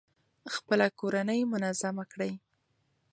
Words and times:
خپله 0.53 0.87
کورنۍ 0.99 1.41
منظمه 1.53 2.03
کړئ. 2.11 2.33